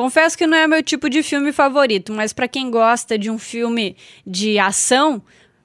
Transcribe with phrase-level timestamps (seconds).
[0.00, 3.38] Confesso que não é meu tipo de filme favorito, mas para quem gosta de um
[3.38, 3.94] filme
[4.26, 5.22] de ação,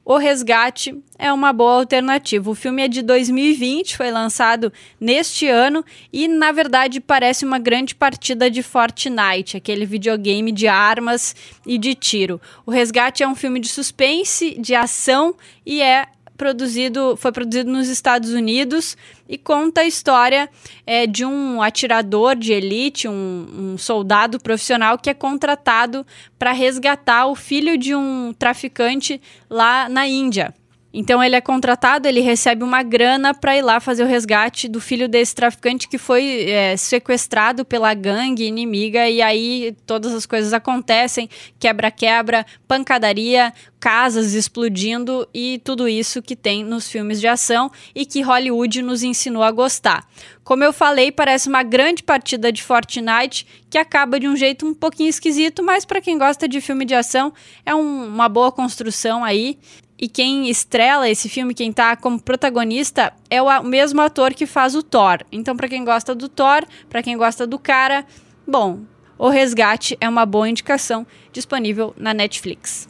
[0.08, 2.52] O Resgate é uma boa alternativa.
[2.52, 7.96] O filme é de 2020, foi lançado neste ano e, na verdade, parece uma grande
[7.96, 12.40] partida de Fortnite, aquele videogame de armas e de tiro.
[12.68, 15.34] O Resgate é um filme de suspense, de ação
[15.66, 16.06] e é
[16.38, 18.98] produzido, foi produzido nos Estados Unidos
[19.28, 20.50] e conta a história
[20.86, 26.06] é, de um atirador de elite, um, um soldado profissional que é contratado
[26.38, 30.54] para resgatar o filho de um traficante lá na Índia.
[30.98, 34.80] Então ele é contratado, ele recebe uma grana para ir lá fazer o resgate do
[34.80, 40.54] filho desse traficante que foi é, sequestrado pela gangue inimiga e aí todas as coisas
[40.54, 43.52] acontecem, quebra-quebra, pancadaria,
[43.86, 49.04] casas explodindo e tudo isso que tem nos filmes de ação e que Hollywood nos
[49.04, 50.10] ensinou a gostar.
[50.44, 54.74] Como eu falei, parece uma grande partida de Fortnite que acaba de um jeito um
[54.74, 57.32] pouquinho esquisito, mas para quem gosta de filme de ação
[57.64, 59.60] é um, uma boa construção aí.
[60.00, 64.74] E quem estrela esse filme, quem tá como protagonista, é o mesmo ator que faz
[64.74, 65.20] o Thor.
[65.32, 68.04] Então, para quem gosta do Thor, para quem gosta do cara,
[68.48, 68.80] bom,
[69.18, 72.90] O Resgate é uma boa indicação, disponível na Netflix.